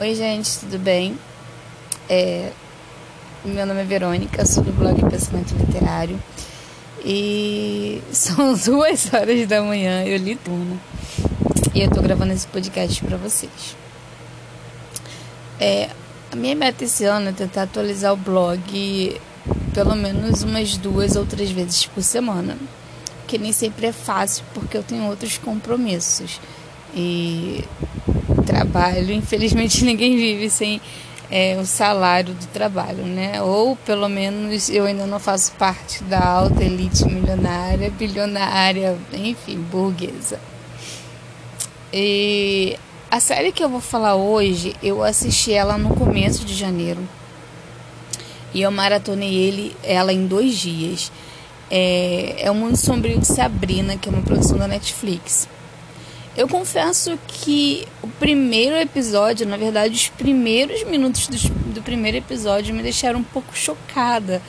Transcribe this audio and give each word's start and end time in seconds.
Oi, 0.00 0.14
gente, 0.14 0.60
tudo 0.60 0.78
bem? 0.78 1.18
É, 2.08 2.52
meu 3.44 3.66
nome 3.66 3.80
é 3.80 3.84
Verônica, 3.84 4.46
sou 4.46 4.62
do 4.62 4.72
blog 4.72 4.94
Pensamento 5.10 5.56
Literário 5.56 6.22
e 7.04 8.00
são 8.14 8.54
duas 8.54 9.12
horas 9.12 9.48
da 9.48 9.60
manhã, 9.60 10.04
eu 10.04 10.16
li 10.16 10.36
tudo 10.36 10.80
e 11.74 11.80
eu 11.80 11.90
tô 11.90 12.00
gravando 12.00 12.32
esse 12.32 12.46
podcast 12.46 13.02
para 13.02 13.16
vocês. 13.16 13.76
É, 15.58 15.90
a 16.30 16.36
minha 16.36 16.54
meta 16.54 16.84
esse 16.84 17.04
ano 17.04 17.30
é 17.30 17.32
tentar 17.32 17.62
atualizar 17.62 18.12
o 18.12 18.16
blog 18.16 19.20
pelo 19.74 19.96
menos 19.96 20.44
umas 20.44 20.76
duas 20.76 21.16
ou 21.16 21.26
três 21.26 21.50
vezes 21.50 21.86
por 21.86 22.04
semana, 22.04 22.56
que 23.26 23.36
nem 23.36 23.50
sempre 23.50 23.88
é 23.88 23.92
fácil 23.92 24.44
porque 24.54 24.76
eu 24.76 24.82
tenho 24.84 25.08
outros 25.08 25.38
compromissos 25.38 26.40
e 26.94 27.64
trabalho. 28.58 29.12
Infelizmente, 29.12 29.84
ninguém 29.86 30.16
vive 30.16 30.50
sem 30.50 30.80
é, 31.30 31.56
o 31.60 31.66
salário 31.66 32.34
do 32.34 32.46
trabalho, 32.46 33.04
né? 33.04 33.42
Ou 33.42 33.76
pelo 33.76 34.08
menos 34.08 34.68
eu 34.68 34.84
ainda 34.84 35.06
não 35.06 35.18
faço 35.18 35.52
parte 35.52 36.02
da 36.04 36.24
alta 36.24 36.62
elite 36.62 37.04
milionária, 37.04 37.90
bilionária, 37.90 38.96
enfim, 39.12 39.58
burguesa. 39.58 40.40
E 41.92 42.78
a 43.10 43.20
série 43.20 43.52
que 43.52 43.62
eu 43.62 43.68
vou 43.68 43.80
falar 43.80 44.14
hoje, 44.14 44.74
eu 44.82 45.02
assisti 45.02 45.52
ela 45.52 45.78
no 45.78 45.94
começo 45.94 46.44
de 46.44 46.54
janeiro. 46.54 47.00
E 48.52 48.62
eu 48.62 48.70
maratonei 48.70 49.34
ele, 49.34 49.76
ela 49.82 50.12
em 50.12 50.26
dois 50.26 50.56
dias. 50.56 51.12
É, 51.70 52.36
é 52.38 52.50
O 52.50 52.54
Mundo 52.54 52.76
Sombrio 52.76 53.18
de 53.18 53.26
Sabrina, 53.26 53.96
que 53.96 54.08
é 54.08 54.12
uma 54.12 54.22
produção 54.22 54.56
da 54.56 54.66
Netflix. 54.66 55.46
Eu 56.38 56.46
confesso 56.46 57.18
que 57.26 57.84
o 58.00 58.06
primeiro 58.06 58.76
episódio, 58.76 59.44
na 59.44 59.56
verdade, 59.56 59.92
os 59.92 60.08
primeiros 60.08 60.84
minutos 60.84 61.26
do, 61.26 61.36
do 61.74 61.82
primeiro 61.82 62.16
episódio 62.16 62.72
me 62.72 62.80
deixaram 62.80 63.18
um 63.18 63.24
pouco 63.24 63.56
chocada. 63.56 64.40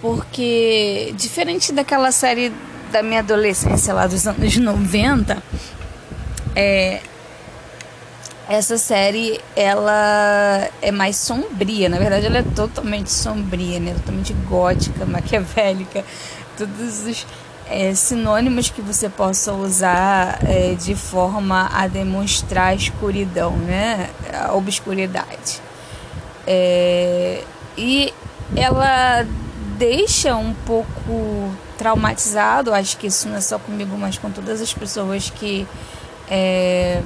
Porque, 0.00 1.12
diferente 1.16 1.72
daquela 1.72 2.12
série 2.12 2.52
da 2.92 3.02
minha 3.02 3.18
adolescência 3.18 3.92
lá 3.92 4.06
dos 4.06 4.24
anos 4.24 4.56
90, 4.56 5.42
é, 6.54 7.00
essa 8.48 8.78
série 8.78 9.40
ela 9.56 10.70
é 10.80 10.92
mais 10.92 11.16
sombria. 11.16 11.88
Na 11.88 11.98
verdade, 11.98 12.26
ela 12.26 12.38
é 12.38 12.44
totalmente 12.54 13.10
sombria, 13.10 13.80
né? 13.80 13.94
Totalmente 13.94 14.32
gótica, 14.32 15.04
maquiavélica. 15.10 16.04
Todos 16.56 17.04
os 17.04 17.26
é, 17.68 17.94
sinônimos 17.94 18.70
que 18.70 18.80
você 18.80 19.08
possa 19.08 19.52
usar 19.52 20.38
é, 20.44 20.74
de 20.74 20.94
forma 20.94 21.68
a 21.72 21.86
demonstrar 21.86 22.68
a 22.68 22.74
escuridão, 22.74 23.52
né? 23.56 24.10
A 24.32 24.54
obscuridade. 24.54 25.60
É, 26.46 27.42
e 27.76 28.12
ela 28.54 29.26
deixa 29.76 30.36
um 30.36 30.54
pouco 30.54 31.52
traumatizado, 31.76 32.72
acho 32.72 32.96
que 32.96 33.08
isso 33.08 33.28
não 33.28 33.36
é 33.36 33.40
só 33.40 33.58
comigo, 33.58 33.96
mas 33.98 34.16
com 34.16 34.30
todas 34.30 34.60
as 34.62 34.72
pessoas 34.72 35.28
que 35.28 35.66
é, 36.30 37.02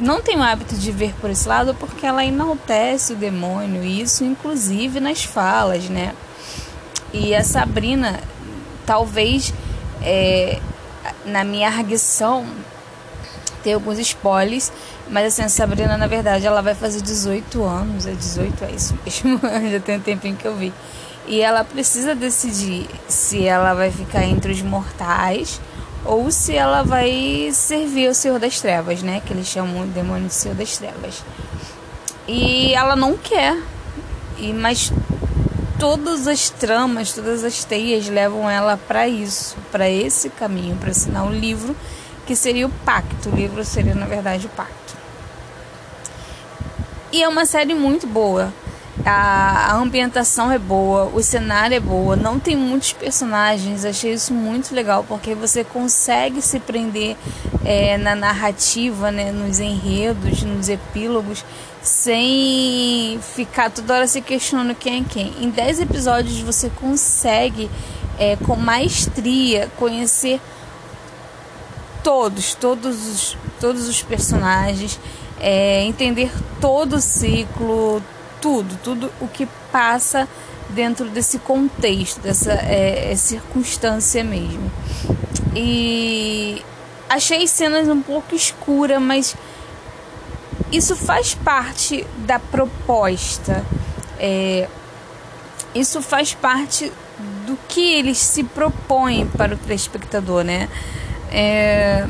não 0.00 0.22
têm 0.22 0.38
o 0.38 0.42
hábito 0.42 0.74
de 0.76 0.90
ver 0.92 1.12
por 1.20 1.28
esse 1.28 1.48
lado, 1.48 1.74
porque 1.74 2.06
ela 2.06 2.24
enaltece 2.24 3.12
o 3.12 3.16
demônio, 3.16 3.84
isso 3.84 4.24
inclusive 4.24 5.00
nas 5.00 5.24
falas, 5.24 5.88
né? 5.88 6.14
E 7.12 7.34
a 7.34 7.42
Sabrina, 7.42 8.20
talvez 8.86 9.52
é, 10.02 10.60
na 11.24 11.44
minha 11.44 11.68
arguição 11.68 12.46
tem 13.62 13.74
alguns 13.74 13.98
spoilers, 13.98 14.72
mas 15.10 15.26
assim, 15.26 15.42
a 15.42 15.48
Sabrina, 15.48 15.98
na 15.98 16.06
verdade, 16.06 16.46
ela 16.46 16.62
vai 16.62 16.74
fazer 16.74 17.02
18 17.02 17.64
anos, 17.64 18.06
é 18.06 18.12
18, 18.12 18.64
é 18.64 18.70
isso 18.70 18.98
mesmo, 19.04 19.40
já 19.70 19.80
tem 19.80 19.96
um 19.96 20.00
tempinho 20.00 20.36
que 20.36 20.46
eu 20.46 20.54
vi. 20.54 20.72
E 21.26 21.40
ela 21.40 21.64
precisa 21.64 22.14
decidir 22.14 22.88
se 23.08 23.44
ela 23.44 23.74
vai 23.74 23.90
ficar 23.90 24.24
entre 24.24 24.52
os 24.52 24.62
mortais 24.62 25.60
ou 26.04 26.30
se 26.30 26.54
ela 26.54 26.84
vai 26.84 27.50
servir 27.52 28.08
o 28.08 28.14
Senhor 28.14 28.38
das 28.38 28.60
Trevas, 28.60 29.02
né? 29.02 29.20
Que 29.26 29.32
eles 29.32 29.48
chamam 29.48 29.82
o 29.82 29.86
demônio 29.86 30.28
de 30.28 30.34
Senhor 30.34 30.54
das 30.54 30.78
Trevas. 30.78 31.24
E 32.28 32.72
ela 32.74 32.94
não 32.94 33.16
quer. 33.16 33.60
E 34.38 34.52
mas 34.52 34.92
todas 35.78 36.26
as 36.26 36.50
tramas, 36.50 37.12
todas 37.12 37.44
as 37.44 37.64
teias 37.64 38.08
levam 38.08 38.48
ela 38.48 38.76
para 38.76 39.08
isso, 39.08 39.56
para 39.70 39.88
esse 39.88 40.30
caminho, 40.30 40.76
para 40.76 40.90
assinar 40.90 41.24
o 41.24 41.28
um 41.28 41.32
livro 41.32 41.76
que 42.26 42.34
seria 42.34 42.66
o 42.66 42.70
pacto. 42.84 43.28
O 43.28 43.34
livro 43.34 43.64
seria, 43.64 43.94
na 43.94 44.06
verdade, 44.06 44.46
o 44.46 44.50
pacto. 44.50 44.96
E 47.12 47.22
é 47.22 47.28
uma 47.28 47.46
série 47.46 47.74
muito 47.74 48.06
boa. 48.06 48.52
A, 49.08 49.70
a 49.70 49.76
ambientação 49.76 50.50
é 50.50 50.58
boa, 50.58 51.04
o 51.14 51.22
cenário 51.22 51.76
é 51.76 51.78
boa, 51.78 52.16
não 52.16 52.40
tem 52.40 52.56
muitos 52.56 52.92
personagens, 52.92 53.84
achei 53.84 54.12
isso 54.12 54.34
muito 54.34 54.74
legal, 54.74 55.04
porque 55.06 55.32
você 55.32 55.62
consegue 55.62 56.42
se 56.42 56.58
prender 56.58 57.16
é, 57.64 57.96
na 57.98 58.16
narrativa, 58.16 59.12
né, 59.12 59.30
nos 59.30 59.60
enredos, 59.60 60.42
nos 60.42 60.68
epílogos, 60.68 61.44
sem 61.80 63.20
ficar 63.22 63.70
toda 63.70 63.94
hora 63.94 64.06
se 64.08 64.20
questionando 64.20 64.74
quem 64.74 65.02
é 65.02 65.04
quem. 65.08 65.32
Em 65.40 65.50
10 65.50 65.82
episódios 65.82 66.40
você 66.40 66.68
consegue, 66.68 67.70
é, 68.18 68.34
com 68.34 68.56
maestria, 68.56 69.70
conhecer 69.78 70.40
todos, 72.02 72.54
todos 72.54 73.06
os, 73.06 73.38
todos 73.60 73.88
os 73.88 74.02
personagens, 74.02 74.98
é, 75.40 75.84
entender 75.84 76.32
todo 76.60 76.96
o 76.96 77.00
ciclo, 77.00 78.02
tudo, 78.40 78.78
tudo 78.82 79.12
o 79.20 79.28
que 79.28 79.46
passa 79.70 80.28
dentro 80.70 81.08
desse 81.08 81.38
contexto, 81.38 82.20
dessa 82.20 82.52
é, 82.52 83.12
é, 83.12 83.16
circunstância 83.16 84.22
mesmo. 84.24 84.70
E 85.54 86.62
achei 87.08 87.46
cenas 87.46 87.88
um 87.88 88.02
pouco 88.02 88.34
escuras, 88.34 89.00
mas 89.00 89.36
isso 90.72 90.96
faz 90.96 91.34
parte 91.34 92.06
da 92.18 92.38
proposta. 92.38 93.64
É, 94.18 94.68
isso 95.74 96.00
faz 96.02 96.34
parte 96.34 96.92
do 97.46 97.56
que 97.68 97.80
eles 97.80 98.18
se 98.18 98.42
propõem 98.42 99.26
para 99.26 99.54
o 99.54 99.58
telespectador, 99.58 100.42
né? 100.42 100.68
É, 101.30 102.06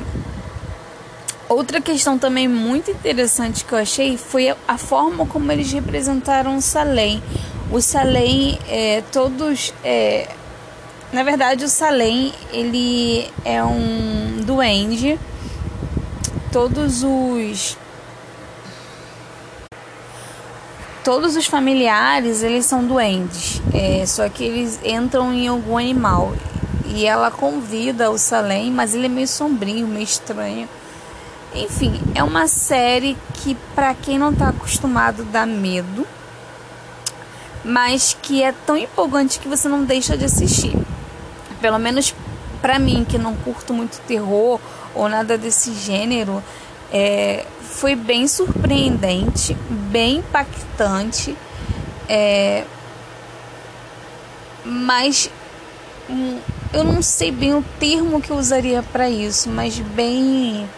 outra 1.49 1.81
questão 1.81 2.19
também 2.19 2.49
muito 2.49 2.91
interessante 2.91 3.65
que 3.65 3.73
eu 3.73 3.79
achei 3.79 4.17
foi 4.17 4.55
a 4.67 4.79
forma 4.79 5.27
como 5.27 5.51
eles 5.51 5.73
representaram 5.73 6.57
o 6.57 6.62
Salem. 6.62 7.23
O 7.71 7.81
Salem, 7.81 8.59
é, 8.69 9.03
todos, 9.12 9.73
é, 9.84 10.29
na 11.12 11.23
verdade, 11.23 11.65
o 11.65 11.69
Salem 11.69 12.33
ele 12.53 13.31
é 13.45 13.62
um 13.62 14.41
duende. 14.45 15.19
Todos 16.53 17.03
os 17.03 17.77
todos 21.05 21.37
os 21.37 21.47
familiares 21.47 22.43
eles 22.43 22.67
são 22.67 22.84
doentes, 22.84 23.63
é, 23.73 24.05
só 24.07 24.28
que 24.28 24.43
eles 24.43 24.81
entram 24.83 25.33
em 25.33 25.47
algum 25.47 25.78
animal. 25.78 26.33
E 26.87 27.05
ela 27.05 27.31
convida 27.31 28.11
o 28.11 28.19
Salem, 28.19 28.71
mas 28.71 28.95
ele 28.95 29.07
é 29.07 29.09
meio 29.09 29.28
sombrio, 29.28 29.87
meio 29.87 30.05
estranho. 30.05 30.69
Enfim, 31.56 31.99
é 32.15 32.22
uma 32.22 32.47
série 32.49 33.17
que 33.34 33.56
para 33.75 33.94
quem 33.94 34.19
não 34.19 34.31
está 34.31 34.50
acostumado 34.50 35.25
dá 35.25 35.47
medo, 35.47 36.06
mas 37.65 38.17
que 38.21 38.43
é 38.43 38.53
tão 38.53 38.77
empolgante 38.77 39.39
que 39.41 39.49
você 39.49 39.69
não 39.69 39.83
deixa 39.83 40.16
de 40.16 40.25
assistir. 40.27 40.77
Pelo 41.61 41.78
menos 41.78 42.15
para 42.61 42.78
mim 42.78 43.06
que 43.09 43.16
não 43.16 43.34
curto 43.34 43.72
muito 43.72 44.00
terror 44.06 44.61
ou 44.95 45.09
nada 45.09 45.39
desse 45.39 45.72
gênero, 45.72 46.43
é, 46.93 47.45
foi 47.62 47.95
bem 47.95 48.28
surpreendente, 48.28 49.54
bem 49.71 50.16
impactante, 50.19 51.36
é, 52.09 52.65
mas 54.65 55.31
hum, 56.09 56.39
eu 56.72 56.84
não 56.84 57.01
sei 57.01 57.31
bem 57.31 57.54
o 57.54 57.65
termo 57.78 58.21
que 58.21 58.31
eu 58.31 58.36
usaria 58.36 58.83
para 58.83 59.09
isso, 59.09 59.48
mas 59.48 59.78
bem 59.78 60.69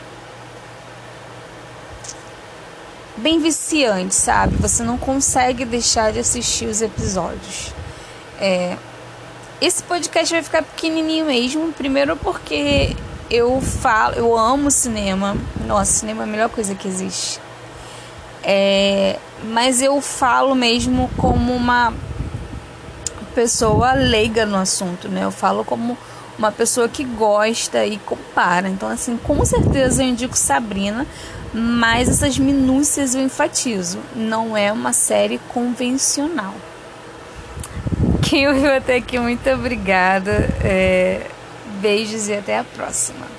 bem 3.28 3.38
viciante, 3.38 4.14
sabe? 4.14 4.56
Você 4.56 4.82
não 4.82 4.96
consegue 4.96 5.66
deixar 5.66 6.10
de 6.10 6.18
assistir 6.18 6.64
os 6.64 6.80
episódios. 6.80 7.74
É, 8.40 8.74
esse 9.60 9.82
podcast 9.82 10.32
vai 10.32 10.42
ficar 10.42 10.62
pequenininho 10.62 11.26
mesmo, 11.26 11.70
primeiro 11.74 12.16
porque 12.16 12.96
eu 13.30 13.60
falo, 13.60 14.14
eu 14.14 14.34
amo 14.34 14.70
cinema. 14.70 15.36
Nossa, 15.66 15.92
cinema 15.92 16.22
é 16.22 16.24
a 16.24 16.26
melhor 16.26 16.48
coisa 16.48 16.74
que 16.74 16.88
existe. 16.88 17.38
É, 18.42 19.18
mas 19.44 19.82
eu 19.82 20.00
falo 20.00 20.54
mesmo 20.54 21.10
como 21.18 21.54
uma 21.54 21.92
pessoa 23.34 23.92
leiga 23.92 24.46
no 24.46 24.56
assunto, 24.56 25.06
né? 25.06 25.24
Eu 25.24 25.30
falo 25.30 25.66
como 25.66 25.98
uma 26.38 26.52
pessoa 26.52 26.88
que 26.88 27.04
gosta 27.04 27.84
e 27.84 27.98
compara. 27.98 28.68
Então, 28.68 28.88
assim, 28.88 29.16
com 29.16 29.44
certeza 29.44 30.02
eu 30.02 30.08
indico 30.08 30.36
Sabrina, 30.36 31.06
Mas 31.52 32.08
essas 32.08 32.38
minúcias 32.38 33.14
eu 33.14 33.22
enfatizo, 33.22 33.98
não 34.14 34.56
é 34.56 34.70
uma 34.70 34.92
série 34.92 35.38
convencional. 35.48 36.54
Quem 38.22 38.46
ouviu 38.46 38.74
até 38.74 38.96
aqui, 38.96 39.18
muito 39.18 39.48
obrigada. 39.48 40.32
É, 40.62 41.26
beijos 41.80 42.28
e 42.28 42.34
até 42.34 42.58
a 42.58 42.64
próxima. 42.64 43.37